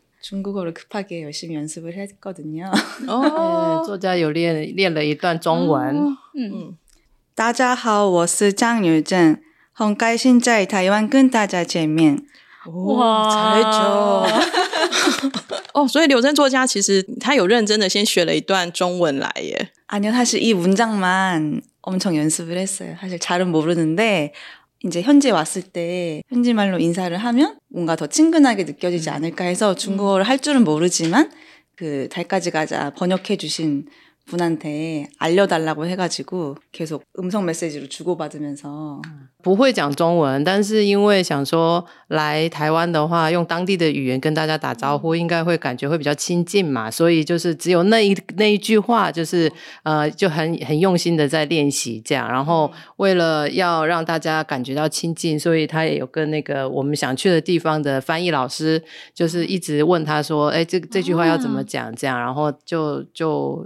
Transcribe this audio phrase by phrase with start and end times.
[0.20, 2.70] 중국어를 급하게 열심히 연습을 했거든요.
[3.06, 5.96] 어, 作家有练练了一段 중원.
[5.96, 6.76] 어, 음.
[7.34, 9.40] 大家好，我是张琉珍，
[9.72, 12.24] 很开心在台湾跟大家见面。
[12.66, 14.26] 哇，잘했죠.
[15.74, 19.70] 哦，所以琉珍作家其实他有认真的先学了一段中文来耶。
[19.86, 22.96] 아니요, 사실 이 문장만 엄청 연습을 했어요.
[23.00, 24.32] 사실 잘은 모르는데
[24.83, 30.27] 이제 현지에 왔을 때 현지 말로 인사를 하면 뭔가 더 친근하게 느껴지지 않을까 해서 중국어를
[30.27, 31.31] 할 줄은 모르지만
[31.75, 33.87] 그 달까지 가자 번역해 주신
[34.26, 39.00] 분한테 알려달라고 해가지고 계속 음성 메시지로 주고받으면서
[39.40, 49.48] 不会讲中文，但是因为想说来台湾的话，用当地的语言跟大家打招呼，应该会感觉会比较亲近嘛，所以就是只有那一那一句话，就是
[49.84, 58.82] 呃就很很用心的在练习这样，然后为了要让大家感觉到亲近，所以他也有跟那个我们想去的地方的翻译老师，
[59.14, 61.94] 就是一直问他说，哎，这这句话要怎么讲？
[61.94, 63.64] 这样，然后就就。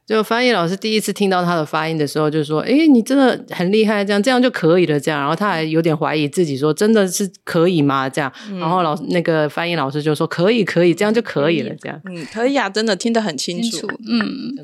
[0.08, 13.68] 就翻译老师第一次听到他的发音的时候，就说：“哎，你真的很厉害，这样这样就可以了。”这样，然后他还有点怀疑自己，说：“真的是可以吗？”这样，嗯、然后老那个翻译老师就说：“可以，可以，这样就可以了。”这样，嗯，可以啊，真的听得很清楚。
[13.68, 14.54] 清楚嗯，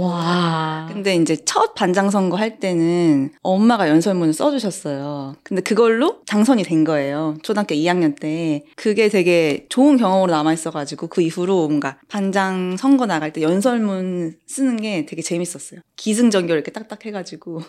[0.00, 0.88] 와.
[0.92, 5.36] 근데 이제 첫 반장 선거 할 때는 엄마가 연설문을 써주셨어요.
[5.42, 7.36] 근데 그걸로 당선이 된 거예요.
[7.42, 8.64] 초등학교 2학년 때.
[8.76, 15.06] 그게 되게 좋은 경험으로 남아있어가지고 그 이후로 뭔가 반장 선거 나갈 때 연설문 쓰는 게
[15.06, 15.80] 되게 재밌었어요.
[15.96, 17.62] 기승전결 이렇게 딱딱 해가지고.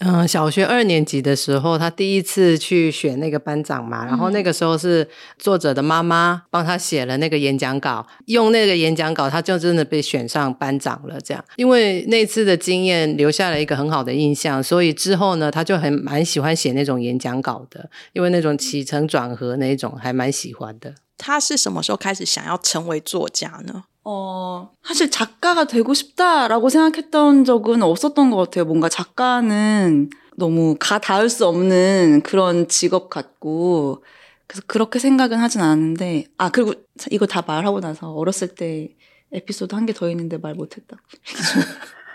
[0.00, 5.08] 嗯、呃，小学二年级的时候，他第一次去选那个班长嘛，然后那个时候是
[5.38, 11.20] 作者的妈妈帮他写了那个演讲稿，用那个演讲稿，他就真的被选上班长了。
[11.20, 20.94] 这样，因为那次的经验留下了一个很好的印象，所以之后呢，他就很蛮喜欢写那种演讲稿的，因为那种起承转合那一种还蛮喜欢的。
[21.16, 23.82] 他是什么时候开始想要成为作家呢？
[24.07, 28.65] 어, 사실 작가가 되고 싶다라고 생각했던 적은 없었던 것 같아요.
[28.65, 34.03] 뭔가 작가는 너무 가 닿을 수 없는 그런 직업 같고,
[34.45, 36.73] 그래서 그렇게 생각은 하진 않았는데, 아, 그리고
[37.11, 38.89] 이거 다 말하고 나서 어렸을 때
[39.31, 41.01] 에피소드 한 개 더 있는데 말 못했다고.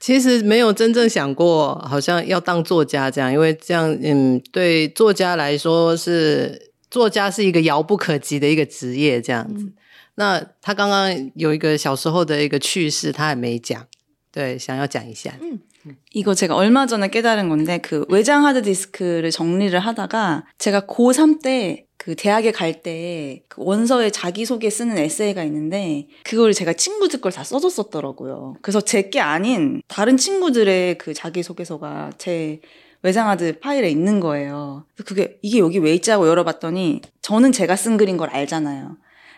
[0.00, 9.64] 其实没有真正想过，好像要当作家这样，因为这样，嗯，对作家来说是，作家是一个遥不可及的一个职业，这样子。
[9.64, 9.74] 嗯
[10.16, 13.86] 那他刚刚有一个小时候的一个趣事，他还没讲，
[14.32, 15.32] 对，想要讲一下。
[15.40, 15.60] 嗯，
[16.12, 21.86] 이거 제가 얼마 전에 깨달은 건데 그 외장 하드 디스크를 정리를 하다가 제가 고3 때
[21.98, 27.42] 그 대학에 갈 때 그 원서에 자기소개 쓰는 에세이가 있는데 그걸 제가 친구들 걸 다
[27.42, 28.56] 써줬었더라고요.
[28.62, 32.60] 그래서 제 게 아닌 다른 친구들의 그 자기소개서가 제
[33.02, 34.84] 외장하드 파일에 있는 거예요.
[35.04, 38.96] 그게 이게 여기 왜 있지 하고 열어봤더니 저는 제가 쓴 글인 걸 알잖아요.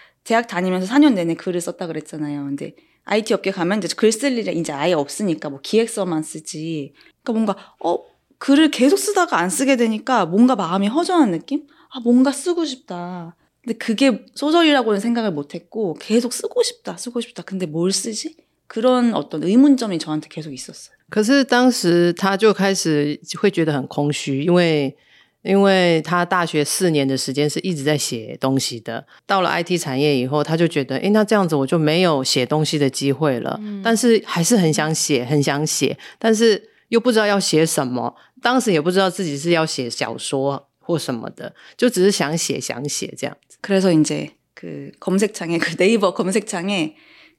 [0.24, 2.74] 대학다니면서4년내내글을썼다그랬잖아요근데
[3.04, 6.92] IT 업계 가면 이제 글 쓸 일이 이제 아예 없으니까 뭐 기획서만 쓰지.
[7.22, 7.98] 그러니까 뭔가 어
[8.38, 11.66] 글을 계속 쓰다가 안 쓰게 되니까 뭔가 마음이 허전한 느낌?
[11.90, 13.36] 아 뭔가 쓰고 싶다.
[13.62, 17.42] 근데 그게 소설이라고는 생각을 못했고 계속 쓰고 싶다, 쓰고 싶다.
[17.42, 18.36] 근데 뭘 쓰지?
[18.66, 20.96] 그런 어떤 의문점이 저한테 계속 있었어요.
[21.08, 24.96] 可是当时他就开始会觉得很空虚，因为
[25.42, 33.56] 因为他大学四年的时间是一直在写东西的，到了 IT 产业以后，他就觉得，诶，那这样子我就没有写东西的机会了。
[33.62, 38.16] 嗯、但是还是很想写，很想写，但是又不知道要写什么。
[38.42, 43.56] 当时也不知道自己是要写小说或什么的，就只是想写，想写这样子。
[43.62, 46.94] 그래서이제그검색창에그 네이버 검색창에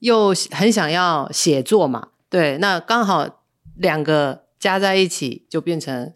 [0.00, 3.42] 又很想要写作嘛，对，那刚好
[3.76, 6.12] 两个加在一起就变成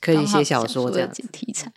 [0.00, 1.22] 可以写小说这样子。
[1.32, 1.72] 题材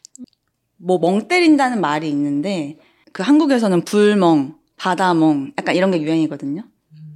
[0.78, 2.78] 뭐 멍 때린다는 말이 있는데
[3.12, 6.63] 그 한국에서는 불멍, 바다멍 약간 이런 게 유행이거든요.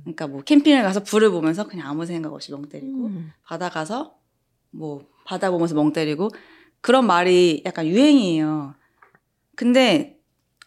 [0.03, 3.09] 그러니까 뭐 캠핑을 가서 불을 보면서 그냥 아무 생각 없이 멍 때리고
[3.45, 4.15] 바다 가서
[4.71, 6.29] 뭐 바다 보면서 멍 때리고
[6.81, 8.75] 그런 말이 약간 유행이에요.
[9.55, 10.16] 근데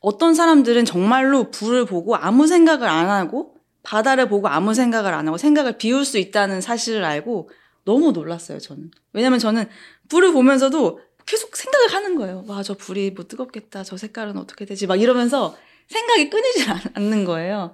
[0.02, 5.38] 어떤 사람들은 정말로 불을 보고 아무 생각을 안 하고 바다를 보고 아무 생각을 안 하고
[5.38, 7.50] 생각을 비울 수 있다는 사실을 알고
[7.86, 8.92] 너무 놀랐어요, 저는.
[9.14, 9.68] 왜냐면 저는
[10.10, 12.44] 불을 보면서도 계속 생각을 하는 거예요.
[12.48, 13.84] 와, 저 불이 뭐 뜨겁겠다.
[13.84, 14.86] 저 색깔은 어떻게 되지?
[14.88, 15.56] 막 이러면서
[15.88, 17.74] 생각이 끊이질 않- 않는 거예요.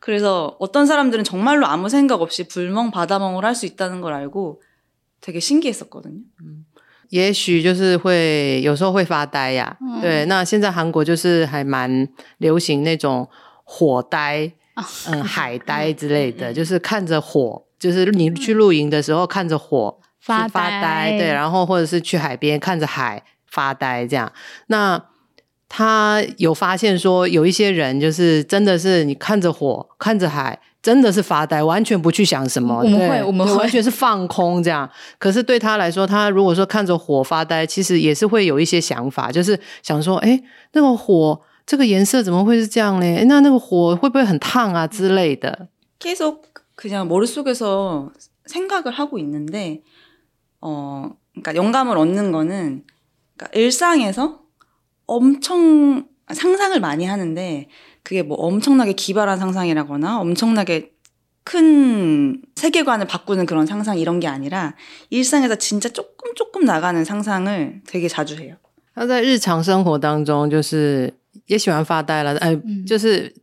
[0.00, 4.62] 그래서 어떤 사람들은 정말로 아무 생각 없이 불멍, 바다멍을 할 수 있다는 걸 알고
[5.20, 6.20] 되게 신기했었거든요.
[7.08, 10.24] 也许就是会有时候会发呆呀、嗯对。
[10.26, 13.28] 那现在韩国就是还蛮流行那种
[13.64, 14.50] 火呆，
[15.06, 24.32] 嗯， 海呆之类的，就是看着火，就是你去露营的时候看着火发呆发呆，对，然后或者是去海边看着海发呆这样。
[24.66, 25.02] 那
[25.68, 30.58] 他有发现说，有一些人就是真的是你看着火，看着海。
[30.81, 32.79] 真的是发呆，完全不去想什么。
[32.79, 34.89] 我们会对我们会对完全是放空这样。
[35.17, 40.41] 可是对他来说，他如果说看着火发呆，其实也是会有一些想法，就是想说，哎，
[40.73, 43.23] 那个火这个颜色怎么会是这样呢？
[43.25, 45.69] 那那个火会不会很烫啊之类的？
[45.99, 46.41] 계속
[46.75, 48.11] 그냥 머릿속에서
[48.45, 49.81] 생각을 하고 있는데,
[50.59, 52.83] 어, 그러니까 영감을 얻는 거는,
[53.37, 54.41] 그러니까 일상에서
[55.05, 57.69] 엄청 상상을 많이 하는데,
[58.07, 60.91] 그게 뭐 엄청나게 기발한 상상이라거나 엄청나게
[61.45, 64.75] 큰 세계관을 바꾸는 그런 상상 이런 게 아니라
[65.09, 68.55] 일상에서 진짜 조금 조금 나가는 상상을 되게 자주 해요.
[68.95, 71.11] 他在日常生活当中，就是
[71.47, 73.33] 也喜欢发呆了，呃，嗯就是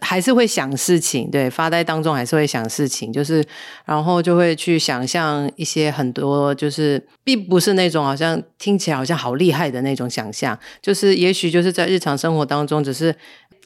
[0.00, 3.44] 还是会想事情，对，发呆当中还是会想事情，就是
[3.84, 13.14] 然后就会去想象一些很多，就是并不是那种好像听起来好像好厉害的那种想象，就是也许就是在日常生活当中，只是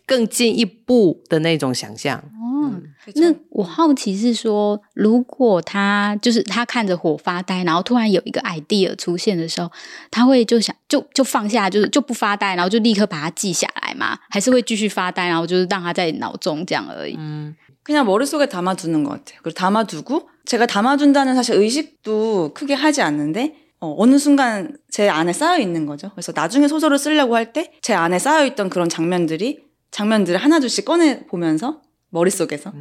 [0.06, 2.18] 更进一步的那种想象。
[2.40, 3.20] 哦， 그쵸?
[3.20, 9.70] 那我好奇是说，如果他就是他看着火发呆，然后突然有一个 idea 出现的时候，
[10.10, 14.18] 他会就想就就放下，就是就不发呆，然后就立刻把它记下来吗？
[14.30, 17.16] 还是会继续发呆，然后就是让他在脑中这样而已？
[17.82, 19.40] 그냥 머릿속에 담아두는 것 같아요.
[19.42, 25.58] 그리고 담아두고 제가 담아둔다는 사실 의식도 크게 하지 않는데 어, 어느 순간 제 안에 쌓여
[25.58, 26.10] 있는 거죠.
[26.10, 29.60] 그래서 나중에 소설을 쓰려고 할 때 제 안에 쌓여 있던 그런 장면들이
[29.92, 31.80] 장면들을 하나둘씩 꺼내 보면서
[32.10, 32.72] 머릿속에서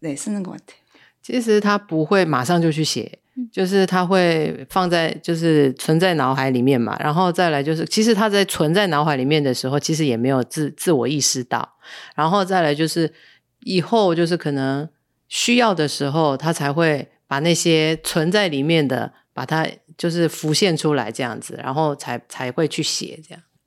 [0.00, 0.80] 네 쓰는 것 같아요.
[1.22, 3.18] 其实他不会马上就去写，
[3.50, 6.96] 就是他会放在，就是存在脑海里面嘛。
[7.00, 11.76] 然后再来就是，其实他在存在脑海里面的时候，其实也没有自自我意识到。
[12.14, 13.12] 然后再来就是，
[13.60, 14.88] 以后就是可能
[15.28, 19.66] 需要的时候，他才会把那些存在里面的，把它
[19.98, 23.42] 就是浮现出来这样子，然后才才会去写这样。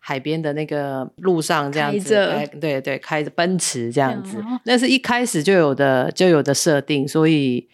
[0.00, 7.68] 海边的那个路上这样子，着对对，开着奔驰这样子，嗯、那是一开始就有的就有的设定，所以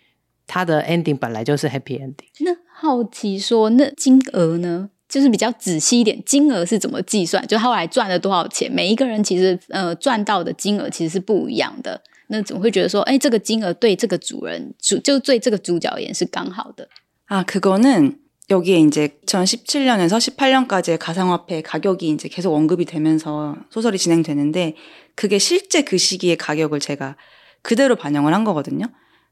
[0.46, 2.28] 它的 ending 本来就是 happy ending。
[2.40, 4.90] 那好奇说，那金额呢？
[5.08, 7.46] 就是比较仔细一点，金额是怎么计算？
[7.46, 8.72] 就后来赚了多少钱？
[8.72, 12.00] 每一个人其实呃赚到的金额其实是不一样的。
[12.28, 16.88] 那总会觉得说，哎，这个金额对这个主人主就对这个主角而言是刚好的
[17.26, 17.44] 啊？
[17.44, 18.14] 그거는
[18.50, 24.74] 여기에 이제 2017년에서 18년까지의 가상화폐 가격이 이제 계속 언급이 되면서 소설이 진행되는데
[25.14, 27.16] 그게 실제 그 시기의 가격을 제가
[27.62, 28.86] 그대로 반영을 한 거거든요.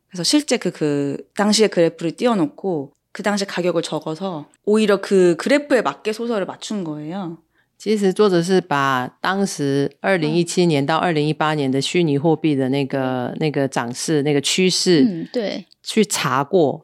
[0.08, 6.12] 그래서 실제 그, 그, 당시의 그래프를 띄워놓고 그 당시 가격을 적어서 오히려 그 그래프에 맞게
[6.12, 7.38] 소설을 맞춘 거예요.
[7.76, 16.83] 其实作者是把当时二零一七年到二零一八年的虚拟货币的那个那个涨势那个趋势，嗯，对，去查过。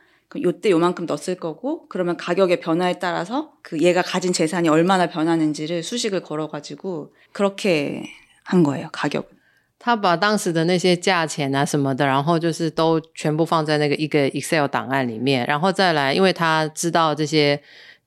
[0.42, 6.20] 요때 요만큼 넣었을 거고 그러면 가격의 변화에 따라서 그 얘가 가진 재산이 얼마나 변하는지를 수식을
[6.20, 8.04] 걸어가지고 그렇게
[8.44, 9.36] 한 거예요 가격은.
[9.78, 17.60] 他把当时的那些价钱啊什么的，然后就是都全部放在那个一个 Excel 档案里面，然后再来，因为他知道这些。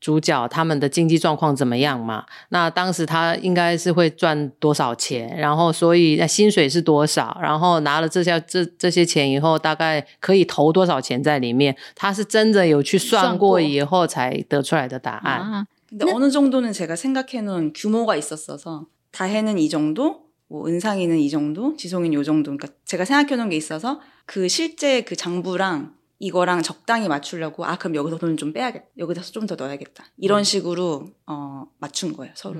[0.04, 2.25] 主角他们的经济状况怎么样嘛？
[2.49, 5.36] 那当时他应该是会赚多少钱？
[5.38, 7.38] 然后所以那薪水是多少？
[7.41, 11.75] 然后拿了这些这这些钱以后，大概可以投多少钱在里面？
[11.95, 15.39] 他是真的有去算过以后才得出来的答案。
[15.39, 22.13] 啊、근데 어느 정도는 제가 생각해 놓은 규모가 있었어서 다혜는 이 정도, 뭐 은상이는 이 정도, 지송이는
[22.13, 22.52] 요 정도.
[22.52, 27.95] 그러니까 제가 생각해 놓은 게 있어서 그 실제 그 장부랑 이거랑 적당히 맞추려고 아 그럼
[27.95, 32.60] 여기서 돈을 좀 빼야겠다 여기서 좀 더 넣어야겠다 이런 식으로 어 맞춘 거예요 서로.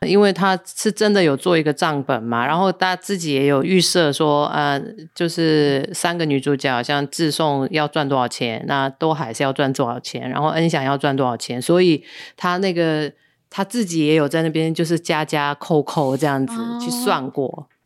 [0.00, 4.82] 因为他是真的有做一个账本嘛，然后大自己也有预设说，呃，
[5.14, 12.02] 就是三个女主角，像自送要赚多少钱，那都还是要赚多少钱，然后恩想要赚多少钱，所以
[12.38, 13.12] 他那个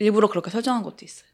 [0.00, 1.26] 일부러 그렇게 설정한 것도 있어요.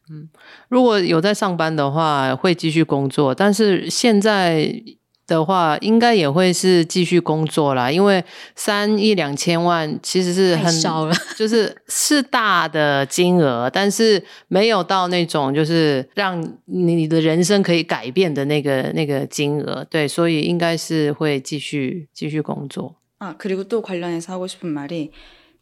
[0.68, 4.82] 如果有在上班的话，会继续工作，但是现在
[5.26, 8.22] 的话，应该也会是继续工作啦，因为
[8.54, 22.96] 三亿两千万其实是很少了，就是是大的金额，但是没有到那种就是让你的人生可以改变的那个那个金额，对，所以应该是会继续继续工作。
[23.18, 25.12] 아, 그리고 또 관련해서 하고 싶은 말이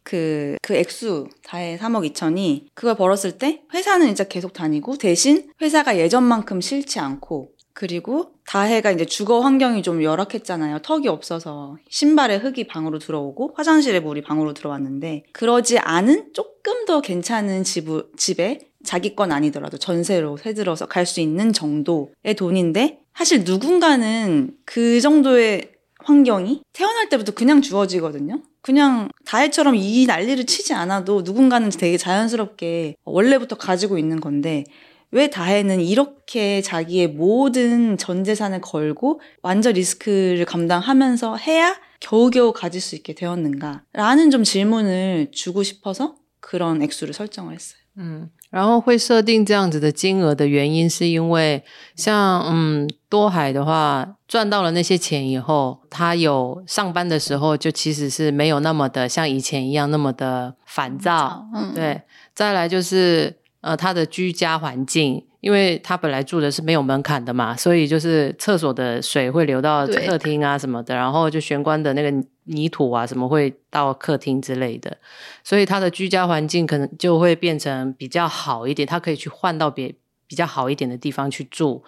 [0.06, 5.98] 그, 그 액수, 다해 3억 2천이 그걸 벌었을 때 회사는 이제 계속 다니고 대신 회사가
[5.98, 10.78] 예전만큼 싫지 않고 그리고 다해가 이제 주거 환경이 좀 열악했잖아요.
[10.78, 17.64] 턱이 없어서 신발에 흙이 방으로 들어오고 화장실에 물이 방으로 들어왔는데 그러지 않은 조금 더 괜찮은
[17.64, 24.52] 집, 집에 자기 건 아니더라도 전세로 새 들어서 갈 수 있는 정도의 돈인데 사실 누군가는
[24.64, 25.75] 그 정도의
[26.06, 28.40] 환경이 태어날 때부터 그냥 주어지거든요.
[28.62, 34.64] 그냥 다혜처럼 이 난리를 치지 않아도 누군가는 되게 자연스럽게 원래부터 가지고 있는 건데
[35.10, 42.94] 왜 다혜는 이렇게 자기의 모든 전 재산을 걸고 완전 리스크를 감당하면서 해야 겨우겨우 가질 수
[42.94, 43.82] 있게 되었는가?
[43.92, 47.86] 라는 좀 질문을 주고 싶어서 그런 액수를 설정을 했어요.
[47.98, 51.62] 嗯，然后会设定这样子的金额的原因，是因为
[51.94, 61.44] 像嗯多海的话，赚到了那些钱以后，他有上班的时候，就其实是没有那么的像以前一样那么的烦躁。
[61.54, 62.00] 嗯，对，
[62.34, 65.24] 再来就是呃他的居家环境。
[65.42, 72.10] 因为他本来住的是没有门槛的嘛，所以就是厕所的水会流到客厅啊什么的，然后就玄关的那个
[72.46, 74.96] 泥土啊什么会到客厅之类的，
[75.44, 79.94] 所以他的居家环境可能就会变成比较好一点，他可以去换到别
[80.26, 81.84] 比较好一点的地方去住。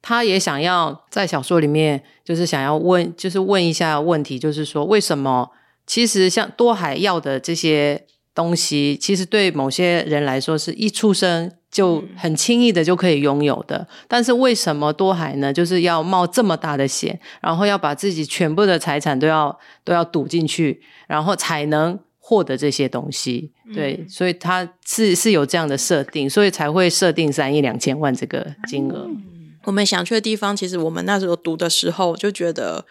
[0.00, 5.50] 他也想要在小说里面，就是想要问，就是问一下问题，就是说为什么
[5.86, 11.52] 其实像多海要的这些东西，其实对某些人来说是一出生。
[11.74, 15.52] 就很轻易的就可以拥有的，但是为什么多海呢？
[15.52, 23.50] 就是要冒这么大的险，然后要把自己全部的财产都要都要赌进去，然后才能获得这些东西。
[23.74, 29.08] 对，嗯、所以他是是有这样的设定，所以才会设定三亿两千万这个金额。
[29.08, 32.86] 嗯、我们想去的地方，其实我们那时候读的时候就觉得，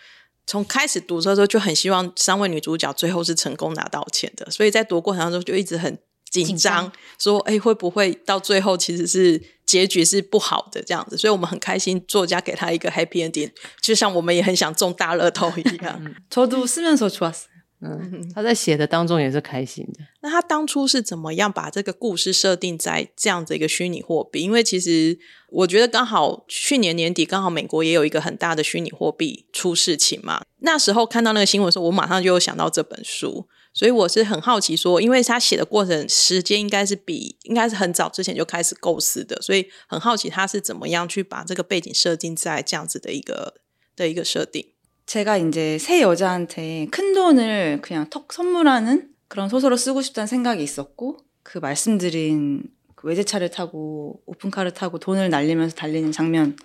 [0.47, 5.99] 从开始读的时候就很希望三位女主角最后是成功拿到钱的，所以在读过程当中就一直很。
[6.31, 11.17] 紧张，说哎，会不会到最后其实是结局是不好的这样子？
[11.17, 16.15] 所以我们很开心，作家给他一个 happy ending，就像我们也很想中大乐透一样。
[16.31, 17.52] 저도쓰면서좋았어요。
[17.84, 20.06] 嗯，他在写的当中也是开心的。
[20.22, 24.42] 那他当初是怎么样把这个故事设定在这样子一个虚拟货币？
[24.42, 25.20] 因为其实
[25.50, 30.42] 我觉得刚好去年年底刚好美国也有一个很大的虚拟货币出事情嘛。
[30.60, 33.48] 那时候看到那个新闻的时候，我马上就有想到这本书。
[33.76, 43.56] 所以我是很好奇，说，因为他写的过程时间应该是比应该是很早之前就开始构思的，所以很好奇他是怎么样去把这个背景设定在这样子的一个
[43.96, 44.73] 的一个设定。
[45.06, 51.18] 제가 이제 새 여자한테 큰 돈을 그냥 턱 선물하는 그런 소설을 쓰고 싶다는 생각이 있었고
[51.44, 52.64] 그 말씀드린
[52.96, 56.56] 그 외제차를 타고 오픈카를 타고 돈을 날리면서 달리는 장면을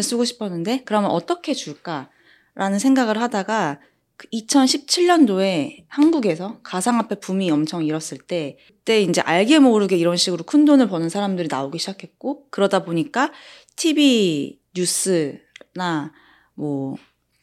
[0.00, 3.80] 쓰고 싶었는데 그러면 어떻게 줄까라는 생각을 하다가
[4.32, 10.64] 2017년도에 그 한국에서 가상화폐 붐이 엄청 일었을 때, 그때 이제 알게 모르게 이런 식으로 큰
[10.64, 13.32] 돈을 버는 사람들이 나오기 시작했고, 그러다 보니까
[13.76, 16.12] TV 뉴스나
[16.54, 16.96] 뭐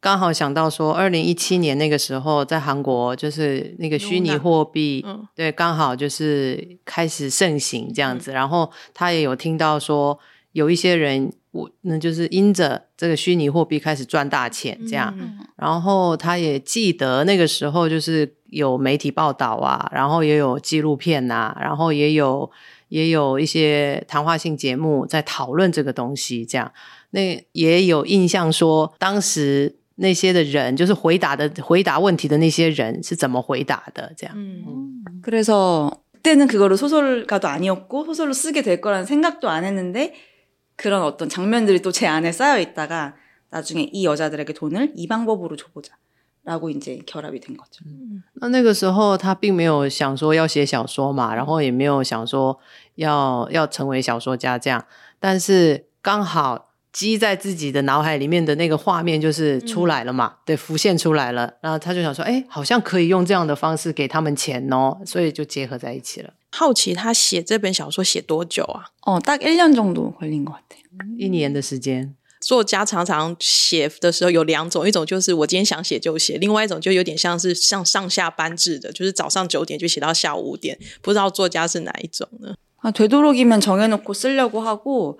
[0.00, 8.32] 刚好想到说，二零一七年那个时候在韩国，就是那个虚拟货币，对，刚好就是开始盛行这样子。
[8.32, 10.18] 然后他也有听到说，
[10.52, 11.32] 有一些人。
[11.50, 22.48] 我那就是因着这个虚拟货币开始赚大钱，这样，嗯、然后他也记得那个时候就是有媒体报道啊，然后也有纪录片啊，然后也有
[22.88, 26.70] 也有一些谈话性节目在讨论这个东西，这样，
[27.10, 34.35] 那也有印象说当时那些的人就是回答的回答问题的那些人是怎么回答的，这样。
[34.35, 40.13] 嗯，그래서 그때는 그거를 소설가도 아니었고 소설로 쓰게 될 거라는 생각도 안 했는데
[40.75, 43.15] 그런 어떤 장면들이 또 제 안에 쌓여 있다가
[43.49, 45.93] 나중에 이 여자들에게 돈을 이 방법으로 줘보자.
[46.45, 47.85] 然后 이제 결합이 된 거죠.
[48.33, 52.59] 那那个时候他并没有想说要写小说嘛，然后也没有想说
[52.95, 54.83] 要要成为小说家这样，
[55.19, 56.66] 但是刚好
[56.97, 66.33] 积在自己的脑海里面的那个画面就是出来了嘛，嗯、对，浮现出来了，然后他就想说，哎，好像可以用这样的方式给他们钱哦，所以就结合在一起了。
[66.51, 68.85] 好奇他写这本小说写多久啊？
[69.05, 71.17] 哦，大概一年정도 걸린 것 같아요。
[71.17, 72.15] 一年的时间。
[72.39, 80.77] 作家常常写的时候有两种，一种就是我今天想写就写，另外一种就有点像是像上下班制的，就是早上九点就写到下午五点。
[81.01, 82.53] 不知道作家是哪一种呢？
[82.81, 85.17] 啊，되도록이면정해놓고쓰려고하고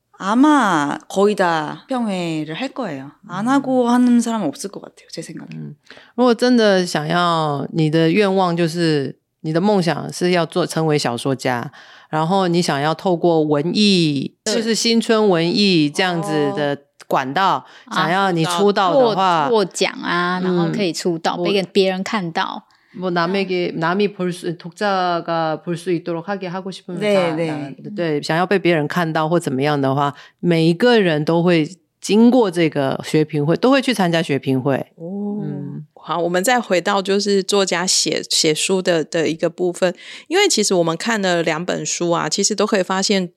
[0.20, 3.12] 아마 거의 다 평회를 할 거예요.
[3.28, 5.08] 안 하고 하는 사람은 없을 것 같아요.
[5.12, 5.48] 제 생각에.
[5.54, 5.76] 음.
[6.14, 7.90] 如果真的想要你
[9.52, 11.70] 的梦想是要做成为小说家，
[12.10, 21.52] 然后你想要透过文艺，就是新春文艺这样子的管道，想要你出道的话，嗯，想要你出道，뭐
[22.98, 27.76] 뭐 남에게 남이 볼 수 독자가 볼 수 있도록 하게 하고 싶으면 네, 네.
[27.94, 31.68] 对想要被别人看到或怎么样的话，每一个人都会
[32.00, 34.76] 经过这个学评会，都会去参加学评会。
[34.96, 39.94] 哦，嗯，好，我们再回到就是作家写写书的的一个部分，
[40.28, 43.30] 因为其实我们看了两本书啊，其实都可以发现。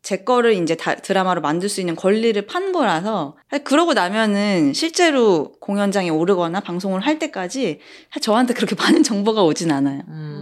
[0.04, 6.12] 제 거를 이제 다, 드라마로 만들 수 있는 권리를 판 거라서 그러고 나면은 실제로 공연장에
[6.12, 7.80] 오르거나 방송을 할 때까지
[8.22, 10.04] 저한테 그렇게 많은 정보가 오진 않아요.
[10.10, 10.41] 음.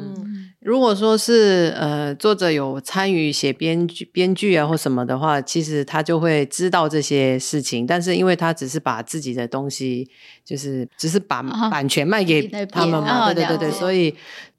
[0.69, 7.87] 如果说是呃作者有参与写编剧编剧啊或什么的话，其实他就会知道这些事情。
[7.87, 10.07] 但是因为他只是把自己的东西，
[10.45, 11.41] 就是只是把
[11.71, 14.13] 版权卖给他们嘛，哦、对对对对，所以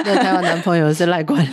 [0.06, 1.52] 那台湾男朋友是赖冠霖。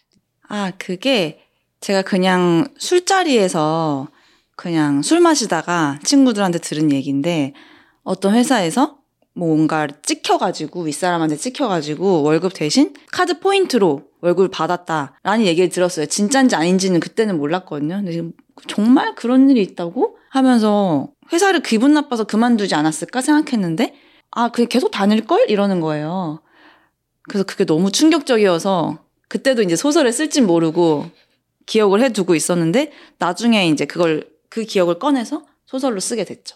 [0.47, 1.41] 아, 그게
[1.79, 4.07] 제가 그냥 술자리에서
[4.55, 7.53] 그냥 술 마시다가 친구들한테 들은 얘기인데
[8.03, 8.97] 어떤 회사에서
[9.33, 16.07] 뭔가 찍혀가지고 윗사람한테 찍혀가지고 월급 대신 카드 포인트로 월급을 받았다라는 얘기를 들었어요.
[16.07, 18.01] 진짠지 아닌지는 그때는 몰랐거든요.
[18.03, 18.31] 근데
[18.67, 23.93] 정말 그런 일이 있다고 하면서 회사를 기분 나빠서 그만두지 않았을까 생각했는데
[24.31, 25.49] 아, 그게 계속 다닐 걸?
[25.49, 26.41] 이러는 거예요.
[27.23, 31.09] 그래서 그게 너무 충격적이어서 그때도 이제 소설을 쓸진 모르고
[31.65, 36.55] 기억을 해두고 있었는데 나중에 이제 그걸 그 기억을 꺼내서 소설로 쓰게 됐죠.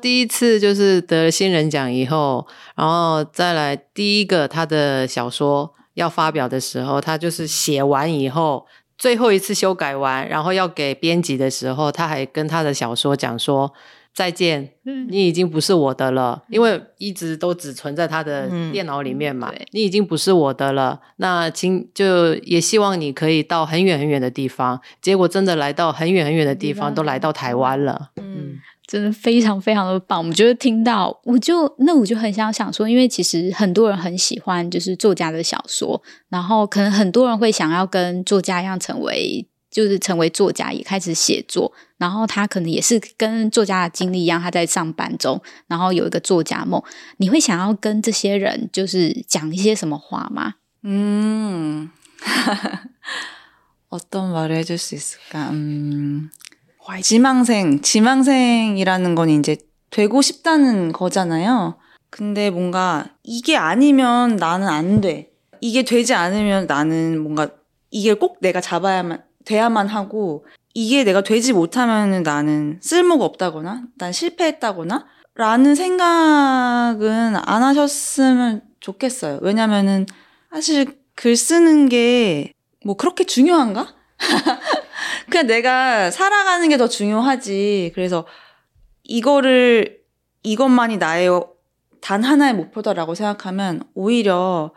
[0.00, 8.66] 第一次就是得新人奖以后，然后再来第一个他的小说要发表的时候，他就是写完以后。
[8.97, 13.73] 最后一次修改完，然后要给编辑的时候，他还跟他的小说讲说
[14.13, 14.69] ：“再见，
[15.09, 19.51] 你已经不是我的了，因为一直都只存在他的电脑里面嘛。
[19.53, 24.79] 嗯、你已经不是我的了，那请就也希望你可以到很远很远的地方。
[25.01, 28.11] 结果真的来到很远很远的地方，都来到台湾了。
[28.17, 28.59] 嗯。”
[28.92, 46.82] 真的非常非常的棒，我们就会听到，我就那我就很想想说，因为其实很多人很喜欢就是作家的小说，然后可能很多人会想要跟作家一样成为，就是成为作家也开始写作，然后他可能也是跟作家的经历一样，他在上班中，然后有一个作家梦，
[47.18, 50.54] 你会想要跟这些人就是讲一些什么话吗？
[50.82, 51.90] 嗯，
[53.90, 56.30] 어떤말을해줄수있을까음
[57.01, 59.57] 지망생, 지망생이라는 건 이제
[59.89, 61.77] 되고 싶다는 거잖아요.
[62.09, 65.31] 근데 뭔가 이게 아니면 나는 안 돼.
[65.61, 67.49] 이게 되지 않으면 나는 뭔가
[67.89, 75.05] 이게 꼭 내가 잡아야만, 돼야만 하고 이게 내가 되지 못하면 나는 쓸모가 없다거나 난 실패했다거나
[75.35, 79.39] 라는 생각은 안 하셨으면 좋겠어요.
[79.41, 80.05] 왜냐면은
[80.51, 82.53] 사실 글 쓰는 게
[82.85, 83.95] 뭐 그렇게 중요한가?
[85.30, 87.92] 그냥 내가 살아가는 게 더 중요하지.
[87.94, 88.26] 그래서
[89.04, 89.98] 이거를,
[90.42, 91.28] 이것만이 나의
[92.00, 94.72] 단 하나의 목표다라고 생각하면 오히려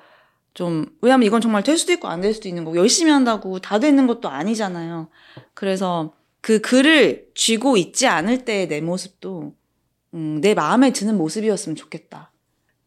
[0.53, 3.79] 좀, 왜냐면 이건 정말 될 수도 있고 안 될 수도 있는 거고, 열심히 한다고 다
[3.79, 5.09] 되는 것도 아니잖아요.
[5.53, 9.53] 그래서 그 글을 쥐고 있지 않을 때의 내 모습도,
[10.13, 12.31] 음, 내 마음에 드는 모습이었으면 좋겠다.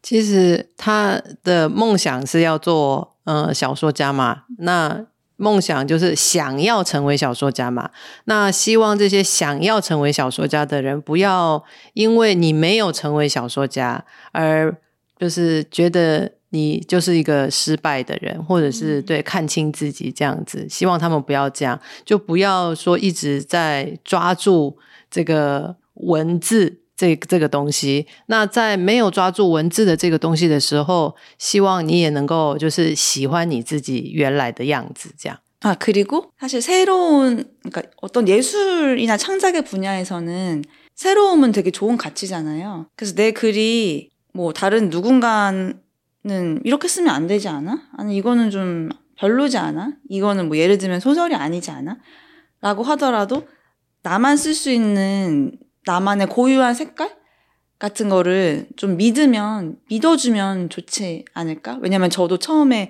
[0.03, 5.03] 其实他的梦想是要做呃小说家嘛，那
[5.40, 7.90] 梦想就是想要成为小说家嘛，
[8.24, 11.64] 那希望这些想要成为小说家的人，不要
[11.94, 14.76] 因为你没有成为小说家，而
[15.18, 20.68] 就是觉得你就是一个失败的人，或者是对看清自己这样子。
[20.68, 24.76] 希望他们不要这样，就不要说一直在抓住
[25.10, 26.79] 这个文字。
[26.99, 35.37] 这这个东西，那在没有抓住文字的这个东西的时候，希望你也能够就是喜欢你自己原来的样子，这样。
[35.61, 40.63] 아, 그리고 사실 새로운, 그러니까 어떤 예술이나 창작의 분야에서는
[40.93, 42.87] 새로움은 되게 좋은 가치잖아요.
[42.95, 45.73] 그래서 내 글이 뭐 다른 누군가는
[46.63, 47.81] 이렇게 쓰면 안 되지 않아?
[47.97, 49.93] 아니, 이거는 좀 별로지 않아?
[50.07, 51.97] 이거는 뭐 예를 들면 소설이 아니지 않아?
[52.61, 53.47] 라고 하더라도
[54.03, 57.15] 나만 쓸 수 있는 나만의 고유한 색깔?
[57.77, 61.77] 같은 거를 좀 믿으면, 믿어주면 좋지 않을까?
[61.81, 62.89] 왜냐면 저도 처음에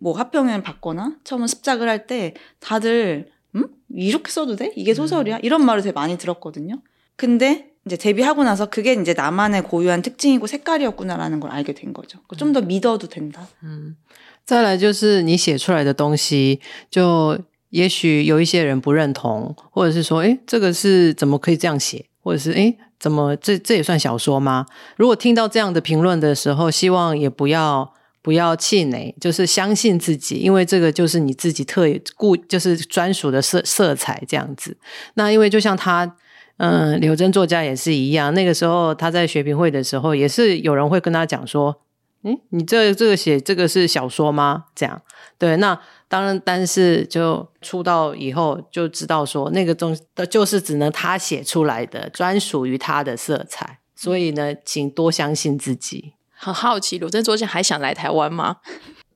[0.00, 3.68] 뭐 합평을 받거나 처음 습작을 할 때 다들 음?
[3.94, 4.72] 이렇게 써도 돼?
[4.74, 5.38] 이게 소설이야?
[5.42, 6.82] 이런 말을 되게 많이 들었거든요.
[7.16, 12.18] 근데 이제 데뷔하고 나서 그게 이제 나만의 고유한 특징이고 색깔이었구나라는 걸 알게 된 거죠.
[12.36, 13.46] 좀 더 믿어도 된다.
[13.62, 13.96] 嗯，
[14.44, 17.38] 再来就是你写出来的东西，就
[17.70, 24.65] 也许有一些人不认同，或者是说，诶，这个是怎么可以这样写， 或者是，诶，怎么这这也算小说吗？
[24.95, 27.93] 如果听到这样的评论的时候，希望也不要。
[28.23, 34.77] 不要气馁，就是相信自己，因为这个就是你自己特故，就是专属的色色彩这样子。
[35.15, 36.15] 那因为就像他，
[36.57, 41.81] 嗯，刘真作家也是一样，那个时候他在学评会的时候，也是有人会跟他讲说，
[42.23, 44.65] 嗯，你这这个写这个是小说吗？
[44.75, 45.01] 这样，
[45.39, 45.79] 对，那
[46.10, 53.78] 当然，但是就出道以后就知道说，那个东西就是只能他写出来的，专属于他的色彩。
[53.96, 56.12] 所以呢，请多相信自己。
[56.34, 58.56] 很好奇，柳珍作家还想来台湾吗？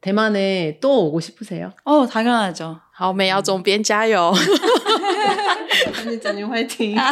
[0.01, 1.71] 台湾呢，多我是不谁哦。
[1.85, 2.79] 哦，당연하죠。
[2.91, 4.35] 好，美瑶总编加油！
[6.07, 6.97] 你整年会听，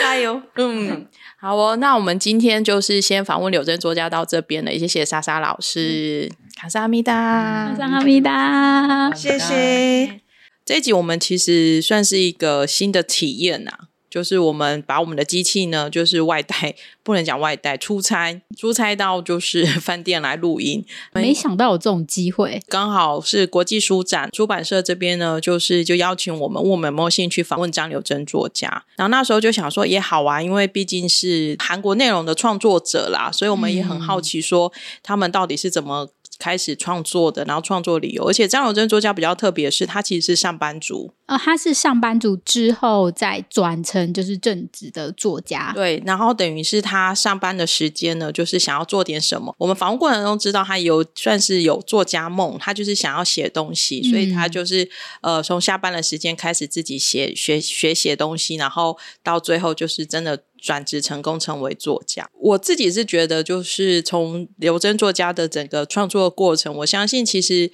[0.00, 0.40] 加油。
[0.56, 1.06] 嗯，
[1.38, 1.76] 好哦。
[1.76, 10.21] 那我们今天就是先访问柳珍作家到这边了，谢谢莎莎老师， 卡萨米达，卡萨米达，谢谢。
[10.65, 13.71] 这一集我们其实算是一个新的体验呐。
[14.09, 20.83] 就是我们把我们的机器呢，就是外带，不能讲外带，出差，出差到就是饭店来录音。
[21.13, 28.83] 没想到有这种机会，刚好是国际书展出版社这边呢，就是就邀请我们，问我们有没有兴趣访问张柳珍作家。
[28.97, 36.09] 然后那时候就想说也好啊，因为毕竟是韩国内容的创作者啦，所以我们也很好奇说他们到底是怎么。
[36.41, 41.13] 开始创作的，然后创作理由，而且张友珍作家比较特别的是，他其实是上班族。
[41.27, 45.71] 呃，他是上班族之后再转成就是正职的作家。
[45.75, 49.53] 对，然后等于是他上班的时间呢，就是想要做点什么。
[49.59, 54.83] 我们访问过程中知道，他有算是有作家梦，他就是想要写东西，所以他就是、
[55.21, 60.43] 嗯、呃从下班的时间开始自己写学学写东西，然后到最后就是真的。
[60.61, 67.71] 转职成功成为作家，我自己是觉得，就是从刘珍作家的整个创作过程，我相信其实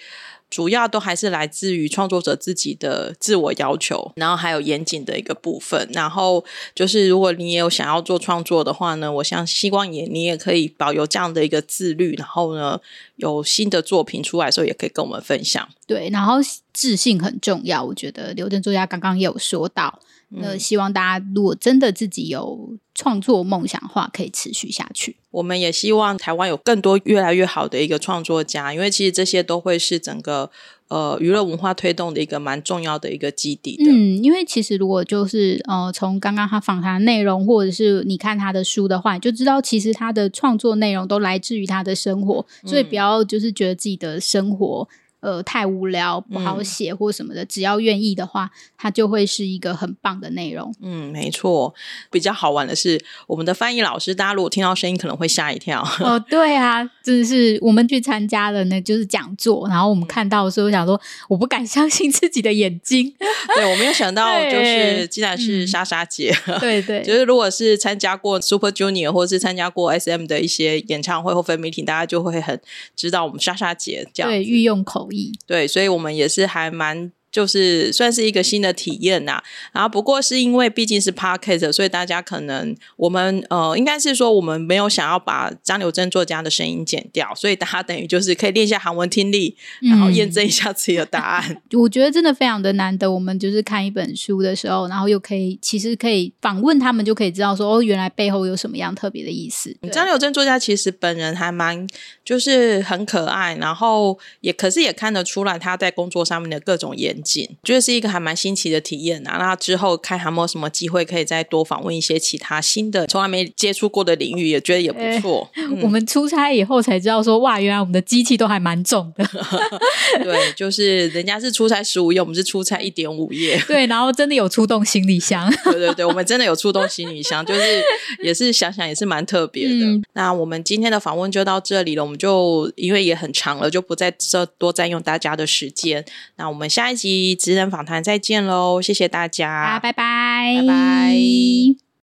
[0.49, 5.85] 主要都还是来自于创作者自己的自我要求，然后还有严谨的一个部分。
[5.91, 12.79] 然后就是如果你也有想要做创作的话呢，我想希望也你也可以保有这样的一个自律，然后呢
[13.17, 15.67] 有新的作品出来的时候，也可以跟我们分享。
[15.85, 16.35] 对，然后
[16.71, 19.99] 自信很重要，我觉得刘珍作家刚刚也有说到。
[20.29, 25.15] 那希望大家如果真的自己有创作梦想的话，可以持续下去。
[25.31, 30.49] 我们也希望台湾有更多越来越好的一个创作家，因为其实这些都会是整个
[30.89, 33.89] 呃娱乐文化推动的一个蛮重要的一个基底的。
[33.89, 44.89] 嗯，因为其实如果就是呃从刚刚他访谈内容，或者是你看他的书的话，你就知道其实他的创作内容都来自于他的生活，所以不要就是觉得自己的生活。
[45.19, 50.71] 呃，太无聊不好写或什么的，嗯、只要愿意的话，它就会是一个很棒的内容。
[50.81, 51.73] 嗯，没错。
[52.11, 55.83] 比较好玩的是，我们的翻译老师，大家如果听到声音，可能会吓一跳。
[56.01, 63.11] 哦， 对啊，真的是我们去参加了那就是讲座，然后我们看到的时候，我想说，我不敢 相信自己的眼睛。
[63.55, 66.31] 对，我没有想到，就是竟然是莎莎姐。
[66.45, 72.61] 嗯、对对，就是如果是参加过 Super Junior 或者是参加过 SM 的一些演唱会或 Fan Meeting，大家就会很
[72.95, 74.31] 知道我们莎莎姐这样。
[74.31, 75.06] 对，御用口。
[75.45, 77.11] 对，所以我们也是还蛮。
[77.37, 79.39] 就是算是一个新的体验呐，
[79.71, 91.47] 然后不过是因为毕竟是 podcast，所以大家可能我们呃应该是说我们没有想要把张柳珍作家的声音剪掉，所以大家等于就是可以练一下韩文听力，然后验证一下自己的答案。
[91.51, 99.77] 嗯、 我觉得真的非常的难得，我们就是看一本书的时候，然后又可以其实可以访问他们，就可以知道说哦，原来背后有什么样特别的意思。
[99.91, 101.87] 张柳珍作家其实本人还蛮
[102.25, 107.21] 就是很可爱，然后也可是也看得出来他在工作上面的各种严
[107.63, 109.37] 觉得是一个还蛮新奇的体验啊。
[109.37, 115.49] 那之后看还有没有什么机会可以再多访问一些其他新的从来没接触过的领域，也觉得也不错。
[115.55, 119.25] 欸 嗯、我们出差以后才知道说，哇，原来我们的机器都还蛮重的。
[120.23, 123.61] 对，就是人家是出差十五页，我们是出差一点五页。
[123.67, 125.51] 对，然后真的有出动行李箱。
[125.63, 127.83] 对对对，我们真的有出动行李箱，就是
[128.23, 129.85] 也是想想也是蛮特别的。
[129.85, 136.03] 嗯、那我们今天的访问就到这里了，我们就因为也很长了，就不再这多占用大家的时间。
[136.37, 141.86] 那我们下一集职人访谈再见喽，谢谢大家，拜拜，拜拜。